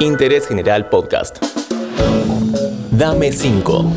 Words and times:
Interés 0.00 0.46
General 0.46 0.88
Podcast. 0.88 1.38
Dame 2.90 3.32
5. 3.32 3.92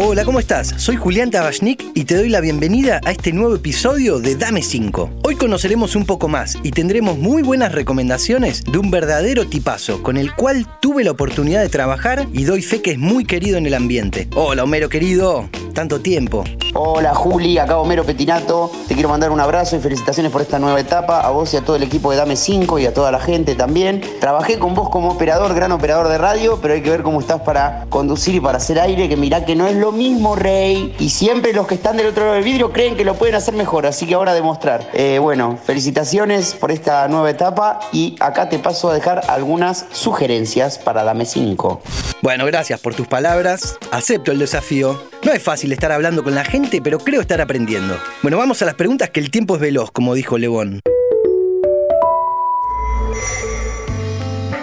Hola, 0.00 0.24
¿cómo 0.24 0.38
estás? 0.38 0.74
Soy 0.76 0.96
Julián 0.96 1.30
Tabachnik 1.30 1.84
y 1.94 2.04
te 2.04 2.14
doy 2.14 2.28
la 2.28 2.40
bienvenida 2.40 3.00
a 3.04 3.10
este 3.10 3.32
nuevo 3.32 3.56
episodio 3.56 4.20
de 4.20 4.36
Dame 4.36 4.62
5. 4.62 5.10
Hoy 5.24 5.34
conoceremos 5.34 5.96
un 5.96 6.06
poco 6.06 6.28
más 6.28 6.56
y 6.62 6.70
tendremos 6.70 7.18
muy 7.18 7.42
buenas 7.42 7.72
recomendaciones 7.72 8.64
de 8.64 8.78
un 8.78 8.90
verdadero 8.90 9.48
tipazo 9.48 10.02
con 10.02 10.16
el 10.16 10.34
cual 10.34 10.66
tuve 10.80 11.04
la 11.04 11.10
oportunidad 11.10 11.62
de 11.62 11.68
trabajar 11.68 12.26
y 12.32 12.44
doy 12.44 12.62
fe 12.62 12.80
que 12.80 12.92
es 12.92 12.98
muy 12.98 13.24
querido 13.24 13.58
en 13.58 13.66
el 13.66 13.74
ambiente. 13.74 14.28
Hola, 14.34 14.64
Homero 14.64 14.88
querido, 14.88 15.50
tanto 15.74 16.00
tiempo. 16.00 16.44
Hola 16.74 17.14
Juli, 17.14 17.56
acá 17.58 17.78
Homero 17.78 18.04
Petinato. 18.04 18.70
Te 18.86 18.94
quiero 18.94 19.08
mandar 19.08 19.30
un 19.30 19.40
abrazo 19.40 19.76
y 19.76 19.80
felicitaciones 19.80 20.30
por 20.30 20.42
esta 20.42 20.58
nueva 20.58 20.78
etapa. 20.78 21.20
A 21.20 21.30
vos 21.30 21.52
y 21.54 21.56
a 21.56 21.62
todo 21.62 21.76
el 21.76 21.82
equipo 21.82 22.10
de 22.10 22.18
Dame 22.18 22.36
5 22.36 22.78
y 22.78 22.86
a 22.86 22.92
toda 22.92 23.10
la 23.10 23.20
gente 23.20 23.54
también. 23.54 24.02
Trabajé 24.20 24.58
con 24.58 24.74
vos 24.74 24.90
como 24.90 25.08
operador, 25.10 25.54
gran 25.54 25.72
operador 25.72 26.08
de 26.08 26.18
radio, 26.18 26.58
pero 26.60 26.74
hay 26.74 26.82
que 26.82 26.90
ver 26.90 27.02
cómo 27.02 27.20
estás 27.20 27.40
para 27.40 27.86
conducir 27.88 28.34
y 28.34 28.40
para 28.40 28.58
hacer 28.58 28.78
aire, 28.80 29.08
que 29.08 29.16
mirá 29.16 29.44
que 29.44 29.54
no 29.54 29.66
es 29.66 29.76
lo 29.76 29.92
mismo, 29.92 30.36
Rey. 30.36 30.94
Y 30.98 31.08
siempre 31.08 31.52
los 31.54 31.66
que 31.66 31.74
están 31.74 31.96
del 31.96 32.08
otro 32.08 32.24
lado 32.24 32.34
del 32.34 32.44
vidrio 32.44 32.70
creen 32.72 32.96
que 32.96 33.04
lo 33.04 33.14
pueden 33.14 33.34
hacer 33.34 33.54
mejor, 33.54 33.86
así 33.86 34.06
que 34.06 34.14
ahora 34.14 34.34
demostrar. 34.34 34.90
Eh, 34.92 35.18
bueno, 35.18 35.58
felicitaciones 35.64 36.54
por 36.54 36.70
esta 36.70 37.08
nueva 37.08 37.30
etapa 37.30 37.80
y 37.92 38.16
acá 38.20 38.48
te 38.48 38.58
paso 38.58 38.90
a 38.90 38.94
dejar 38.94 39.22
algunas 39.28 39.86
sugerencias 39.92 40.78
para 40.78 41.02
Dame 41.02 41.24
5. 41.24 41.80
Bueno, 42.20 42.44
gracias 42.46 42.80
por 42.80 42.94
tus 42.94 43.06
palabras. 43.06 43.78
Acepto 43.92 44.32
el 44.32 44.40
desafío. 44.40 45.00
No 45.24 45.32
es 45.32 45.42
fácil 45.42 45.72
estar 45.72 45.92
hablando 45.92 46.24
con 46.24 46.34
la 46.34 46.44
gente, 46.44 46.57
pero 46.82 46.98
creo 46.98 47.20
estar 47.20 47.40
aprendiendo. 47.40 47.96
Bueno, 48.22 48.36
vamos 48.36 48.60
a 48.62 48.64
las 48.64 48.74
preguntas 48.74 49.10
que 49.10 49.20
el 49.20 49.30
tiempo 49.30 49.54
es 49.54 49.60
veloz, 49.60 49.90
como 49.90 50.14
dijo 50.14 50.38
Lebón. 50.38 50.80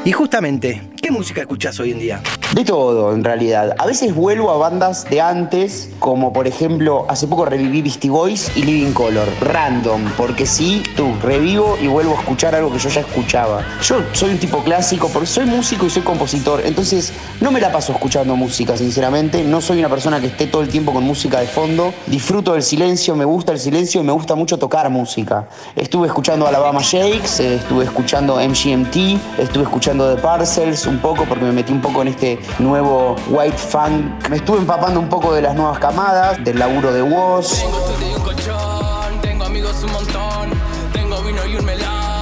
Y 0.03 0.11
justamente, 0.11 0.81
¿qué 1.05 1.11
música 1.11 1.41
escuchás 1.41 1.79
hoy 1.79 1.91
en 1.91 1.99
día? 1.99 2.21
De 2.55 2.65
todo, 2.65 3.13
en 3.13 3.23
realidad. 3.23 3.75
A 3.77 3.85
veces 3.85 4.15
vuelvo 4.15 4.49
a 4.49 4.57
bandas 4.57 5.07
de 5.07 5.21
antes, 5.21 5.91
como 5.99 6.33
por 6.33 6.47
ejemplo, 6.47 7.05
hace 7.07 7.27
poco 7.27 7.45
reviví 7.45 7.83
Beastie 7.83 8.09
Boys 8.09 8.51
y 8.55 8.63
Living 8.63 8.91
Color. 8.91 9.27
Random, 9.41 10.01
porque 10.17 10.47
sí, 10.47 10.81
tú, 10.95 11.13
revivo 11.21 11.77
y 11.79 11.85
vuelvo 11.85 12.15
a 12.15 12.19
escuchar 12.21 12.55
algo 12.55 12.71
que 12.71 12.79
yo 12.79 12.89
ya 12.89 13.01
escuchaba. 13.01 13.63
Yo 13.83 13.97
soy 14.13 14.31
un 14.31 14.39
tipo 14.39 14.63
clásico, 14.63 15.07
porque 15.13 15.27
soy 15.27 15.45
músico 15.45 15.85
y 15.85 15.91
soy 15.91 16.01
compositor, 16.01 16.61
entonces 16.65 17.13
no 17.39 17.51
me 17.51 17.61
la 17.61 17.71
paso 17.71 17.91
escuchando 17.91 18.35
música, 18.35 18.75
sinceramente. 18.75 19.43
No 19.43 19.61
soy 19.61 19.77
una 19.77 19.89
persona 19.89 20.19
que 20.19 20.27
esté 20.27 20.47
todo 20.47 20.63
el 20.63 20.69
tiempo 20.69 20.91
con 20.91 21.03
música 21.03 21.39
de 21.39 21.45
fondo. 21.45 21.93
Disfruto 22.07 22.53
del 22.53 22.63
silencio, 22.63 23.15
me 23.15 23.25
gusta 23.25 23.51
el 23.51 23.59
silencio 23.59 24.01
y 24.01 24.03
me 24.05 24.11
gusta 24.11 24.33
mucho 24.33 24.57
tocar 24.57 24.89
música. 24.89 25.49
Estuve 25.75 26.07
escuchando 26.07 26.47
Alabama 26.47 26.81
Shakes, 26.81 27.41
eh, 27.41 27.55
estuve 27.57 27.83
escuchando 27.83 28.37
MGMT, 28.37 29.19
estuve 29.37 29.63
escuchando 29.65 30.15
The 30.15 30.19
Parcels 30.19 30.87
un 30.95 31.01
poco 31.01 31.25
porque 31.25 31.43
me 31.43 31.51
metí 31.51 31.73
un 31.73 31.81
poco 31.81 32.01
en 32.01 32.09
este 32.09 32.39
nuevo 32.59 33.15
white 33.27 33.57
funk. 33.57 34.29
Me 34.29 34.37
estuve 34.37 34.59
empapando 34.59 34.99
un 34.99 35.09
poco 35.09 35.33
de 35.33 35.41
las 35.41 35.53
nuevas 35.55 35.77
camadas, 35.79 36.41
del 36.43 36.57
laburo 36.57 36.93
de 36.93 37.01
Woz. 37.01 37.63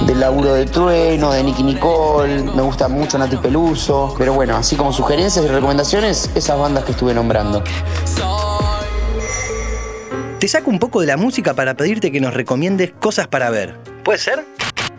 Del 0.06 0.20
laburo 0.20 0.54
de 0.54 0.66
Trueno, 0.66 1.30
de 1.32 1.42
Nicky 1.44 1.62
Nicole, 1.62 2.42
me 2.42 2.62
gusta 2.62 2.88
mucho 2.88 3.16
Nati 3.16 3.36
Peluso, 3.36 4.14
pero 4.18 4.34
bueno, 4.34 4.56
así 4.56 4.76
como 4.76 4.92
sugerencias 4.92 5.44
y 5.44 5.48
recomendaciones, 5.48 6.30
esas 6.34 6.58
bandas 6.58 6.84
que 6.84 6.92
estuve 6.92 7.14
nombrando. 7.14 7.62
Te 10.40 10.48
saco 10.48 10.68
un 10.68 10.78
poco 10.78 11.00
de 11.00 11.06
la 11.06 11.16
música 11.16 11.54
para 11.54 11.74
pedirte 11.74 12.10
que 12.10 12.20
nos 12.20 12.34
recomiendes 12.34 12.92
cosas 13.00 13.28
para 13.28 13.48
ver. 13.50 13.78
¿Puede 14.02 14.18
ser? 14.18 14.44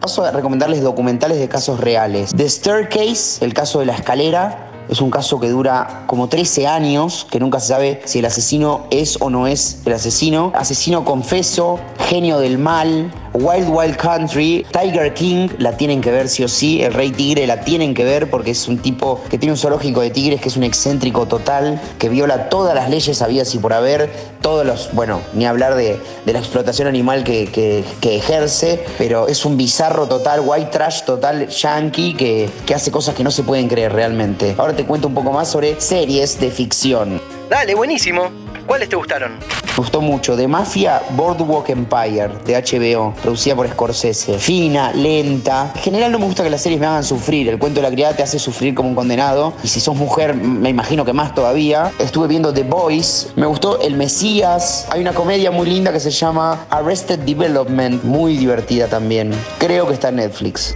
Paso 0.06 0.24
a 0.24 0.30
recomendarles 0.30 0.84
documentales 0.84 1.40
de 1.40 1.50
casos 1.50 1.80
reales. 1.80 2.30
The 2.36 2.48
Staircase, 2.48 3.44
el 3.44 3.56
caso 3.56 3.80
de 3.80 3.88
la 3.88 3.96
escalera, 3.96 4.86
es 4.88 5.02
un 5.02 5.10
caso 5.10 5.40
que 5.40 5.50
dura 5.50 6.04
como 6.06 6.30
13 6.30 6.68
años, 6.68 7.26
que 7.32 7.40
nunca 7.40 7.60
se 7.60 7.70
sabe 7.70 8.02
si 8.06 8.20
el 8.20 8.26
asesino 8.26 8.86
es 8.92 9.20
o 9.20 9.32
no 9.32 9.48
es 9.48 9.82
el 9.84 9.94
asesino. 9.94 10.52
Asesino 10.54 11.04
confeso, 11.04 11.80
genio 12.08 12.38
del 12.38 12.60
mal, 12.60 13.12
Wild 13.36 13.68
Wild 13.70 13.98
Country, 13.98 14.66
Tiger 14.72 15.14
King, 15.14 15.50
la 15.58 15.76
tienen 15.76 16.00
que 16.00 16.10
ver 16.10 16.30
sí 16.30 16.44
o 16.44 16.48
sí, 16.48 16.82
el 16.82 16.94
Rey 16.94 17.12
Tigre 17.12 17.46
la 17.46 17.62
tienen 17.62 17.94
que 17.94 18.06
ver 18.06 18.30
porque 18.30 18.52
es 18.52 18.68
un 18.68 18.78
tipo 18.78 19.22
que 19.30 19.38
tiene 19.38 19.52
un 19.52 19.58
zoológico 19.58 20.02
de 20.02 20.10
tigres, 20.10 20.40
que 20.40 20.48
es 20.48 20.56
un 20.56 20.64
excéntrico 20.64 21.28
total, 21.28 21.82
que 22.00 22.08
viola 22.08 22.48
todas 22.50 22.74
las 22.74 22.90
leyes 22.90 23.22
habidas 23.22 23.54
y 23.54 23.60
por 23.60 23.74
haber, 23.74 24.10
todos 24.42 24.66
los, 24.66 24.94
bueno, 24.94 25.22
ni 25.34 25.46
hablar 25.46 25.76
de, 25.76 26.00
la 26.26 26.40
explotación 26.40 26.88
animal 26.88 27.24
que, 27.24 27.48
que, 27.48 28.16
ejerce, 28.16 28.84
pero 28.98 29.28
es 29.28 29.44
un 29.44 29.58
bizarro 29.58 30.08
total, 30.08 30.42
white 30.46 30.70
trash 30.72 31.04
total, 31.04 31.48
yankee, 31.50 32.14
que, 32.14 32.50
que 32.66 32.74
hace 32.74 32.92
cosas 32.92 33.16
que 33.16 33.24
no 33.24 33.32
se 33.32 33.44
pueden 33.44 33.68
creer 33.68 33.92
realmente. 33.92 34.56
Ahora 34.58 34.76
te 34.76 34.86
cuento 34.86 35.08
un 35.10 35.14
poco 35.14 35.32
más 35.32 35.50
sobre 35.50 35.80
series 35.82 36.40
de 36.40 36.52
ficción. 36.52 37.22
Dale, 37.50 37.76
buenísimo. 37.76 38.45
¿Cuáles 38.76 38.90
te 38.90 38.98
gustaron? 38.98 39.40
Me 39.40 39.76
gustó 39.78 40.02
mucho. 40.02 40.36
De 40.36 40.50
Mafia, 40.50 41.02
Boardwalk 41.12 41.70
Empire, 41.70 42.28
de 42.46 42.62
HBO, 42.62 43.14
producida 43.22 43.56
por 43.56 43.70
Scorsese. 43.70 44.38
Fina, 44.38 44.92
lenta. 44.92 45.72
En 45.76 45.82
general 45.82 46.12
no 46.12 46.20
me 46.20 46.26
gusta 46.26 46.44
que 46.44 46.50
las 46.50 46.60
series 46.60 46.82
me 46.82 46.86
hagan 46.86 47.06
sufrir. 47.06 47.48
El 47.48 47.58
cuento 47.58 47.80
de 47.80 47.88
la 47.88 47.92
criada 47.94 48.18
te 48.18 48.24
hace 48.24 48.38
sufrir 48.38 48.76
como 48.76 48.90
un 48.90 48.96
condenado. 48.96 49.54
Y 49.64 49.70
si 49.70 49.80
sos 49.80 49.96
mujer, 49.96 50.36
me 50.36 50.68
imagino 50.68 51.06
que 51.06 51.14
más 51.14 51.34
todavía. 51.34 51.94
Estuve 52.00 52.28
viendo 52.28 52.54
The 52.54 52.64
Boys. 52.64 53.30
Me 53.38 53.46
gustó 53.46 53.80
El 53.80 53.96
Mesías. 53.96 54.90
Hay 54.92 55.00
una 55.00 55.14
comedia 55.14 55.52
muy 55.52 55.70
linda 55.70 55.94
que 55.94 56.02
se 56.02 56.12
llama 56.12 56.66
Arrested 56.70 57.20
Development. 57.20 58.04
Muy 58.04 58.36
divertida 58.36 58.90
también. 58.90 59.32
Creo 59.58 59.88
que 59.88 59.94
está 59.94 60.10
en 60.10 60.18
Netflix. 60.18 60.76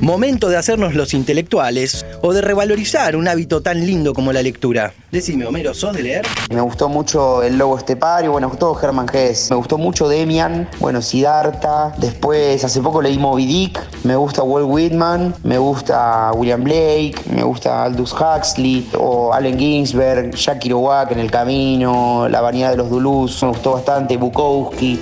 Momento 0.00 0.50
de 0.50 0.58
hacernos 0.58 0.94
los 0.94 1.14
intelectuales 1.14 2.04
o 2.20 2.34
de 2.34 2.42
revalorizar 2.42 3.16
un 3.16 3.28
hábito 3.28 3.62
tan 3.62 3.86
lindo 3.86 4.12
como 4.12 4.30
la 4.30 4.42
lectura. 4.42 4.92
Decime, 5.10 5.46
Homero, 5.46 5.72
¿sos 5.72 5.96
de 5.96 6.02
leer? 6.02 6.26
Me 6.50 6.60
gustó 6.60 6.90
mucho 6.90 7.42
El 7.42 7.56
Lobo 7.56 7.78
Estepario, 7.78 8.32
bueno, 8.32 8.50
gustó 8.50 8.74
Germán 8.74 9.08
Gess. 9.08 9.50
Me 9.50 9.56
gustó 9.56 9.78
mucho 9.78 10.06
Demian, 10.06 10.68
bueno, 10.80 11.00
Siddhartha. 11.00 11.94
Después, 11.96 12.62
hace 12.62 12.82
poco 12.82 13.00
leí 13.00 13.16
Moby 13.16 13.46
Dick. 13.46 13.80
Me 14.04 14.16
gusta 14.16 14.42
Walt 14.42 14.66
Whitman, 14.68 15.34
me 15.42 15.56
gusta 15.56 16.30
William 16.34 16.62
Blake, 16.62 17.14
me 17.32 17.42
gusta 17.42 17.84
Aldous 17.84 18.12
Huxley 18.12 18.86
o 18.98 19.32
Allen 19.32 19.58
Ginsberg, 19.58 20.34
Jack 20.34 20.58
Kerouac 20.60 21.10
en 21.12 21.20
El 21.20 21.30
Camino, 21.30 22.28
La 22.28 22.42
Vanidad 22.42 22.72
de 22.72 22.76
los 22.76 22.90
Dulus. 22.90 23.42
Me 23.42 23.48
gustó 23.48 23.72
bastante 23.72 24.18
Bukowski. 24.18 25.00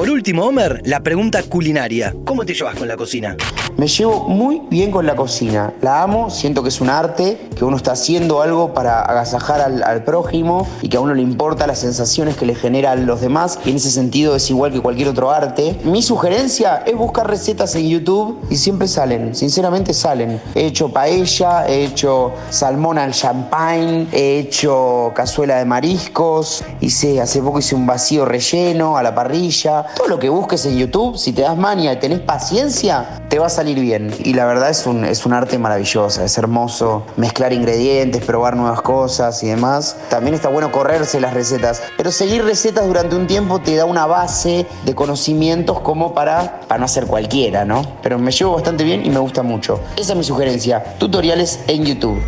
Por 0.00 0.08
último, 0.08 0.46
Homer, 0.46 0.80
la 0.86 1.00
pregunta 1.00 1.42
culinaria. 1.42 2.14
¿Cómo 2.24 2.46
te 2.46 2.54
llevas 2.54 2.74
con 2.74 2.88
la 2.88 2.96
cocina? 2.96 3.36
Me 3.76 3.86
llevo 3.86 4.28
muy 4.28 4.62
bien 4.70 4.90
con 4.90 5.04
la 5.04 5.14
cocina. 5.14 5.74
La 5.82 6.02
amo, 6.02 6.30
siento 6.30 6.62
que 6.62 6.70
es 6.70 6.80
un 6.80 6.88
arte, 6.88 7.48
que 7.54 7.66
uno 7.66 7.76
está 7.76 7.92
haciendo 7.92 8.40
algo 8.40 8.72
para 8.72 9.02
agasajar 9.02 9.60
al, 9.60 10.04
prójimo 10.04 10.66
y 10.80 10.88
que 10.88 10.96
a 10.96 11.00
uno 11.00 11.12
le 11.12 11.20
importa 11.20 11.66
las 11.66 11.80
sensaciones 11.80 12.36
que 12.36 12.46
le 12.46 12.54
generan 12.54 13.04
los 13.04 13.20
demás. 13.20 13.58
Y 13.64 13.70
en 13.70 13.76
ese 13.76 13.90
sentido 13.90 14.34
es 14.36 14.48
igual 14.48 14.72
que 14.72 14.80
cualquier 14.80 15.08
otro 15.08 15.30
arte. 15.30 15.78
Mi 15.84 16.00
sugerencia 16.00 16.82
es 16.86 16.96
buscar 16.96 17.28
recetas 17.28 17.74
en 17.74 17.88
YouTube 17.88 18.40
y 18.48 18.56
siempre 18.56 18.88
salen, 18.88 19.34
sinceramente 19.34 19.92
salen. 19.92 20.40
He 20.54 20.64
hecho 20.64 20.90
paella, 20.90 21.68
he 21.68 21.84
hecho 21.84 22.32
salmón 22.48 22.96
al 22.96 23.12
champagne, 23.12 24.08
he 24.12 24.38
hecho 24.38 25.12
cazuela 25.14 25.56
de 25.56 25.66
mariscos, 25.66 26.64
hice 26.80 27.20
hace 27.20 27.42
poco 27.42 27.58
hice 27.58 27.74
un 27.74 27.86
vacío 27.86 28.24
relleno 28.24 28.96
a 28.96 29.02
la 29.02 29.14
parrilla 29.14 29.86
todo 29.96 30.08
lo 30.08 30.18
que 30.18 30.28
busques 30.28 30.64
en 30.66 30.78
YouTube, 30.78 31.16
si 31.16 31.32
te 31.32 31.42
das 31.42 31.56
mania 31.56 31.92
y 31.92 31.98
tenés 31.98 32.20
paciencia, 32.20 33.20
te 33.28 33.38
va 33.38 33.46
a 33.46 33.50
salir 33.50 33.78
bien. 33.78 34.10
Y 34.24 34.34
la 34.34 34.46
verdad 34.46 34.70
es 34.70 34.86
un, 34.86 35.04
es 35.04 35.26
un 35.26 35.32
arte 35.32 35.58
maravilloso, 35.58 36.22
es 36.22 36.38
hermoso 36.38 37.04
mezclar 37.16 37.52
ingredientes, 37.52 38.24
probar 38.24 38.56
nuevas 38.56 38.82
cosas 38.82 39.42
y 39.42 39.48
demás. 39.48 39.96
También 40.08 40.34
está 40.34 40.48
bueno 40.48 40.72
correrse 40.72 41.20
las 41.20 41.34
recetas, 41.34 41.82
pero 41.96 42.10
seguir 42.10 42.44
recetas 42.44 42.86
durante 42.86 43.16
un 43.16 43.26
tiempo 43.26 43.60
te 43.60 43.76
da 43.76 43.84
una 43.84 44.06
base 44.06 44.66
de 44.84 44.94
conocimientos 44.94 45.80
como 45.80 46.14
para, 46.14 46.60
para 46.68 46.78
no 46.78 46.84
hacer 46.86 47.06
cualquiera, 47.06 47.64
¿no? 47.64 47.82
Pero 48.02 48.18
me 48.18 48.30
llevo 48.30 48.54
bastante 48.54 48.84
bien 48.84 49.04
y 49.04 49.10
me 49.10 49.18
gusta 49.18 49.42
mucho. 49.42 49.80
Esa 49.96 50.12
es 50.12 50.18
mi 50.18 50.24
sugerencia, 50.24 50.82
tutoriales 50.98 51.60
en 51.66 51.84
YouTube. 51.84 52.20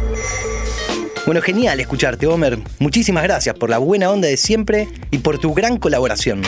Bueno, 1.24 1.40
genial 1.40 1.78
escucharte, 1.78 2.26
Homer. 2.26 2.58
Muchísimas 2.80 3.22
gracias 3.22 3.54
por 3.54 3.70
la 3.70 3.78
buena 3.78 4.10
onda 4.10 4.26
de 4.26 4.36
siempre 4.36 4.88
y 5.10 5.18
por 5.18 5.38
tu 5.38 5.54
gran 5.54 5.76
colaboración. 5.76 6.42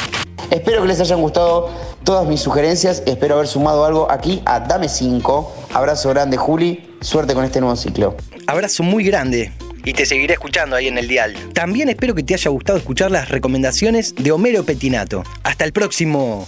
Espero 0.50 0.82
que 0.82 0.88
les 0.88 1.00
hayan 1.00 1.20
gustado 1.20 1.70
todas 2.05 2.26
mis 2.26 2.41
sugerencias. 2.41 3.02
Espero 3.06 3.37
haber 3.37 3.49
sumado 3.49 3.85
algo 3.85 4.11
aquí 4.11 4.43
a 4.46 4.61
Dame 4.61 4.88
5. 4.88 5.52
Abrazo 5.73 6.11
grande, 6.11 6.37
Juli. 6.37 6.96
Suerte 7.00 7.35
con 7.35 7.44
este 7.44 7.61
nuevo 7.61 7.76
ciclo. 7.76 8.17
Abrazo 8.46 8.82
muy 8.82 9.05
grande. 9.05 9.52
Y 9.85 9.93
te 9.93 10.06
seguiré 10.06 10.35
escuchando 10.35 10.76
ahí 10.76 10.88
en 10.88 10.96
el 10.96 11.08
dial. 11.08 11.35
También 11.52 11.88
espero 11.91 12.14
que 12.14 12.23
te 12.23 12.35
haya 12.35 12.50
gustado 12.50 12.79
escuchar 12.79 13.11
las 13.11 13.29
recomendaciones 13.29 14.14
de 14.14 14.32
Homero 14.32 14.64
Petinato. 14.64 15.23
Hasta 15.43 15.64
el 15.64 15.73
próximo. 15.73 16.47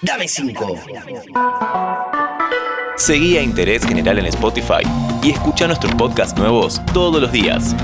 Dame 0.00 0.28
5. 0.28 0.76
Seguí 2.96 3.36
a 3.36 3.42
Interés 3.42 3.84
General 3.84 4.18
en 4.18 4.26
Spotify 4.26 4.82
y 5.22 5.30
escucha 5.30 5.66
nuestros 5.66 5.94
podcasts 5.94 6.38
nuevos 6.38 6.80
todos 6.92 7.20
los 7.20 7.32
días. 7.32 7.74